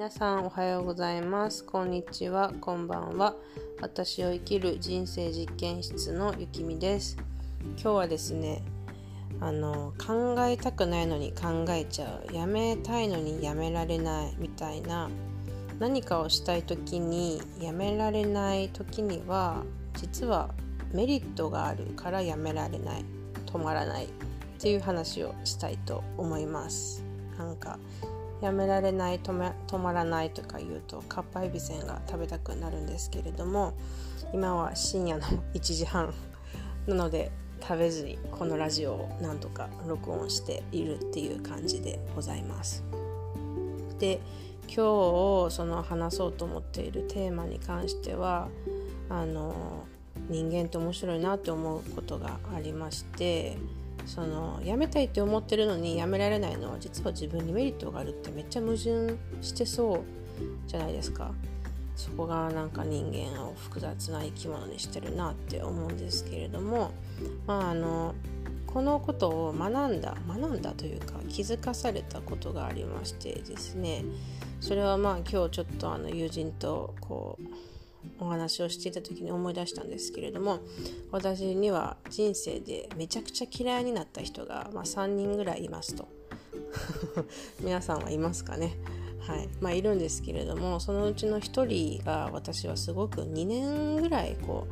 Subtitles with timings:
[0.00, 1.62] 皆さんおはようございます。
[1.62, 2.54] こんにちは。
[2.58, 3.34] こんばんは。
[3.82, 7.18] 私を生きる人生実験室のゆきみです。
[7.76, 8.62] 今日はですね
[9.40, 12.34] あの考えたくないのに考えちゃう。
[12.34, 14.34] やめたいのにやめられない。
[14.38, 15.10] みたいな
[15.78, 19.64] 何かをしたい時にやめられない時には
[19.96, 20.48] 実は
[20.94, 21.84] メリットがある。
[21.94, 23.04] からやめられない。
[23.44, 24.06] 止まらない。
[24.06, 24.08] っ
[24.58, 27.04] ていう話をしたいと思います。
[27.36, 27.78] なんか
[28.40, 33.74] やめられない止め止まらないとか言うとかっぱえびせんが食べたくなるんですけれども
[34.32, 36.14] 今は深夜の1時半
[36.86, 42.82] なので食べずにこのラジオをなんとか録音しているっていう感じでございます。
[43.98, 44.20] で
[44.66, 48.48] 今日その話そうと思っているテーマに関しては
[49.10, 49.84] あの
[50.28, 53.58] 人間って面白いなって思うことがありまして
[54.06, 60.00] その辞めたいって思ってるのに辞められないのは実は自分にメリットがあるってめっちゃ矛盾してそう
[60.66, 61.32] じゃないですか。
[61.96, 66.92] そこがなんか人間を複雑な生き物にしてるなって思うんですけれども
[67.46, 68.14] まああの
[68.66, 74.04] このことを学んだ学んだというか気づかされたことがありましてですね。
[74.60, 77.44] それはまあ今日ちょっとあの友人とこう
[78.18, 80.60] お話をしていた時に思い出したんですけれども
[81.10, 86.08] 私には人生でめちゃくちゃ嫌いになった人が、まあ、3人ぐらいいますと。
[87.60, 88.76] 皆さんはいますかね。
[89.20, 89.48] はい。
[89.60, 94.66] まあ、いるんですけれどもそのうちの1人が私はすごく2年ぐらいこ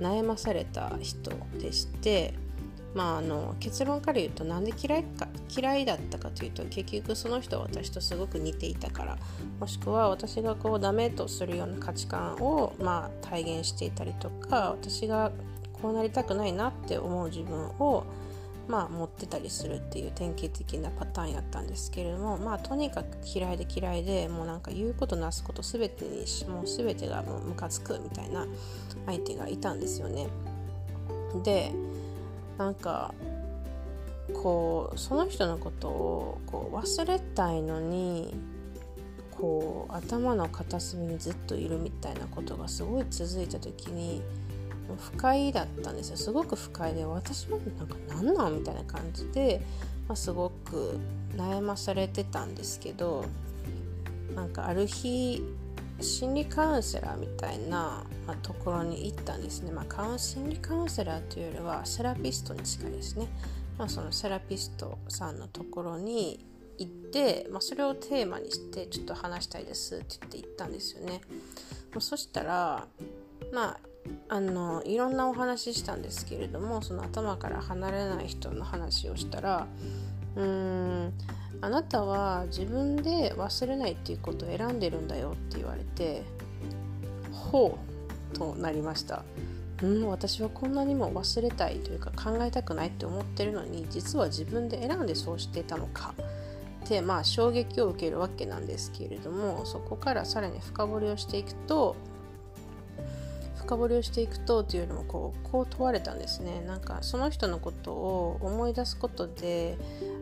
[0.00, 2.34] う悩まされた人でして
[2.94, 9.18] まあ、あの結論から言うとなんで嫌いか嫌いだったかというと結局その人は私とすごく似ていたから
[9.60, 15.32] もしくは私がこうダメとするような価値観を、まあ、体現していたりとか私が
[15.80, 18.04] こうなりたくないなって思う自分を、
[18.68, 28.46] まあ、持ってたりするっていう典型的なパターンやったんですけれども、まあ、とにかく嫌いで嫌いでもうなんか言うことなすこと全てにもう全てがもうムカつくみたいな
[29.06, 30.26] 相手がいたんですよね。
[31.44, 31.72] で
[32.58, 33.14] なんか
[34.34, 38.34] こうその人のことをこう忘れたいのに
[39.30, 44.20] こう頭の片隅にずっといるみたいなことがすごい続いた時に
[44.98, 46.16] 不快だったんですよ。
[46.16, 49.62] すごく不快で私はなんか何なんみたいな感じで、
[50.08, 50.98] まあ、すごく
[51.36, 53.24] 悩まされてたんですけど
[54.34, 55.42] なんかある日
[56.00, 63.28] 心理カウンセラーみたいな、まあ、ところに行ったんですね、まあ、心理カウンセラーというよりはセラピストに近いですね、
[63.78, 66.46] まあ、そのセラピストさんのところに
[66.78, 71.20] 行って、まあ、それをテーマにしてちょっと話したいですって言って行ったんですよね。
[71.98, 72.86] そしたら
[73.52, 73.78] まあ
[74.28, 79.66] あのいろんなお話したんですけれどもその頭から離れない人の話をしたら
[80.36, 81.12] うーん
[81.60, 86.22] あなたは自分で忘れないっていうことを選んでるんだよって言われて
[87.32, 87.78] ほ
[88.32, 89.24] うとなりました。
[89.82, 96.14] うん私はこんなにも忘れたいというか考えたくないって思ってるのに実は自分で選んでそうしてたのか。
[96.84, 101.96] ってまあ衝撃を受けるわけなんですけれどもそこからさらに深掘りをしていくと
[103.68, 106.62] 深掘りをしていくとというのもこうこう問われたんですね。
[106.66, 109.76] なんかその人のことを思い出すことで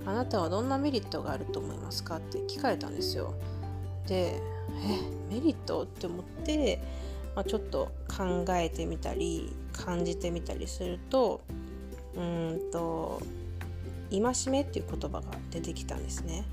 [0.05, 3.35] あなたはどんなメリットがあると思いますかって聞かれたんですよ。
[4.09, 4.41] でえ
[5.33, 6.83] メリットって思って、
[7.37, 11.41] まあ、ちょっと考えてみたり感じてみたりすると
[12.17, 13.23] うんと
[14.11, 16.45] 戒めっていう言葉が出てきたんですね。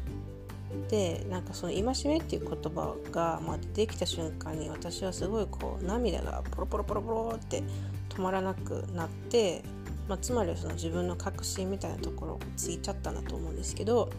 [0.89, 7.63] でなんかその戒めっていう言葉が、まあ、出てきた瞬間に私はすごいこう涙がポロポロポロポロって
[8.09, 9.63] 止まらなくなって、
[10.07, 14.09] まあ、つまりその自分の確信みたいなところをついちゃったんだと思うんですけど、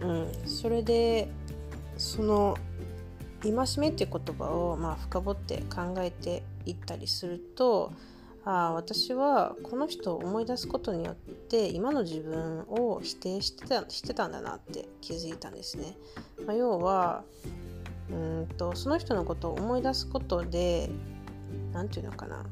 [0.00, 1.28] うん、それで
[1.96, 2.56] その
[3.42, 7.92] 戒めっていう言葉をまあ深掘って考えていったりすると
[8.50, 15.98] あ私はこの人を思い出すことによって今の自分を否定してたしてたんだなって気づいたんですね。
[16.46, 17.24] まあ、要は
[18.10, 20.88] うんとその人のことを思い出すことで
[21.74, 22.46] 何て言うのかな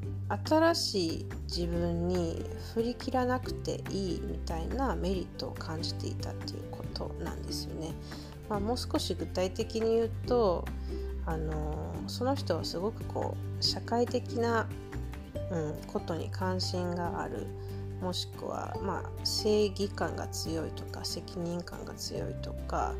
[0.44, 2.44] 新しい自分に
[2.74, 7.94] 振り切らなくていいみたいなメリットを感じていたっていうことなんですよね。
[8.50, 10.66] まあ、もう少し具体的に言うと
[11.24, 14.68] あのその人はすごくこう社会的な
[15.50, 17.46] うん、ことに関心がある
[18.00, 22.94] もしくは、まあ、正義感が強いとか責任感が強いとか、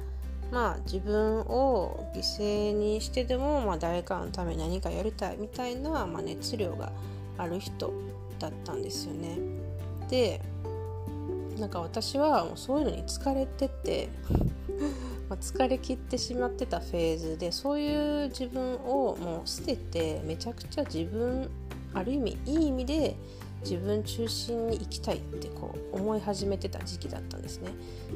[0.50, 6.93] まあ、自分を犠牲にしてでも、まあ、誰かのために何かやりたいみたいな、まあ、熱量が
[7.37, 7.93] ある人
[8.38, 9.38] だったんですよね。
[10.08, 10.40] で
[11.58, 14.08] なんか私はもうそういうのに疲れてて
[15.28, 21.50] ま疲れ切ってしまってたフェーズでそういう自分をもう捨ててめちゃくちゃ自分
[21.96, 23.16] ある意味いい意味で
[23.62, 27.70] 自分中心に生きたいってこう思い始めてた時期だったんですね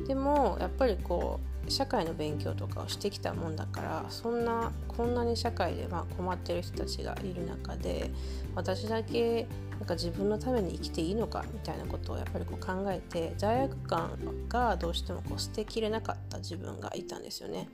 [0.07, 8.11] でもやっぱりこう社会の勉強とかをしてきたもんだからそんなこんなに社会でま困ってる人たちがいる中で
[8.55, 14.19] 私だけなんか自分のために生きていいのかみたいなことをやっぱりこう考えて罪悪感
[14.49, 17.69] がどうしてもこう捨てきれなかった自分がいたんですよね。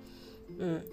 [0.58, 0.84] うん、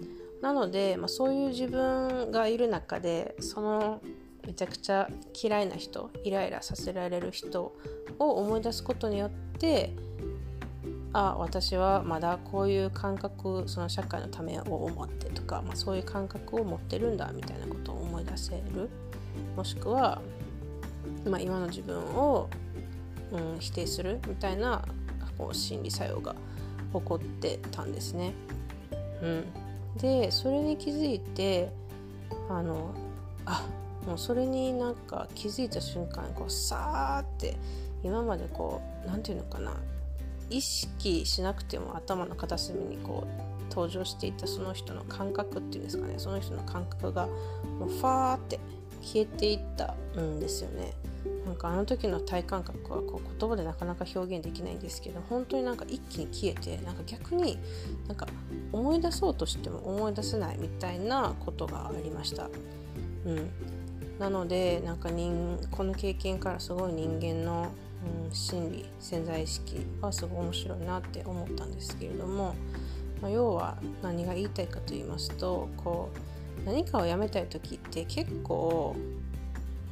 [0.42, 4.02] なので、まあ、そういう自分がいる中でその
[4.46, 5.08] めちゃくちゃ
[5.42, 7.74] 嫌いな人イライラさせられる人
[8.18, 9.92] を思い出すことによって
[11.12, 18.90] あ私はまだこういう感覚その社会のためを思ってとか、まあ、そういう感覚を持ってるんだみたいなことを思い出せる
[19.56, 20.20] もしくは、
[21.24, 22.50] まあ、今の自分を、
[23.30, 24.84] うん、否定するみたいな
[25.38, 26.34] こう心理作用が
[26.92, 28.32] 起こってたんですね。
[29.22, 29.44] うん、
[29.98, 31.72] でそれに気づいて
[32.48, 32.94] あの
[33.46, 33.66] あ
[34.06, 37.56] もうそれになんか気づいた瞬間こうさーって
[38.02, 39.76] 今までこう何て言うのかな
[40.50, 47.26] 意識しなくても頭の片隅にこう登場していたその人の感覚っていうんですかねその人の感覚が
[47.78, 48.60] もうファーって
[49.00, 50.94] 消えていったんですよね。
[51.46, 57.58] なんかあの時の体感覚はこう言葉でなかなか表現できないんですけど本当になんか一気に消えてなんか逆に
[58.08, 58.26] なんか
[58.72, 62.48] 思い出そうとしても思い出せないみたいなことがありました。
[63.26, 63.50] うん、
[64.18, 67.72] なのでなんか人この経験からすごい人間の、
[68.28, 72.54] うん、心理潜在意識はすごい面白いなって思ったんですけれども、
[73.20, 78.94] まあ、要は何が言いたいかと言いますとこう何かをやめたい時って結構、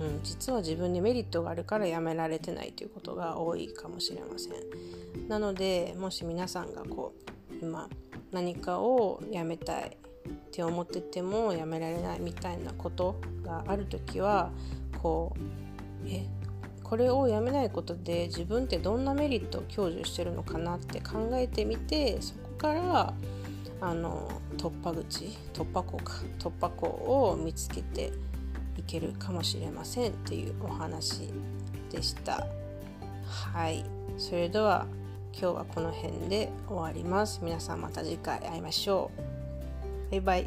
[0.01, 5.29] うん、実は自分にメリットがあるからやめられてないということが多いかもしれません。
[5.29, 7.13] なのでもし皆さんがこ
[7.51, 7.89] う今
[8.31, 9.97] 何かをやめたい
[10.53, 14.51] って思っててもやめられないみたいなことがある時は
[15.03, 15.41] こう
[16.07, 16.27] え
[16.83, 23.15] これをやめないことで自分ってどんなメリットを享受してるのかなって考えてみてそこから
[23.81, 24.29] あの
[24.59, 28.13] 突破口突破口か突破口を見つけて
[28.77, 31.33] いけるかもしれませんっていうお話
[31.91, 32.47] でした。
[33.27, 33.85] はい。
[34.19, 34.87] それでは
[35.33, 37.41] 今日はこの辺で終わります。
[37.43, 39.32] 皆さんまた次回会いましょう。
[40.13, 40.47] Bye bye.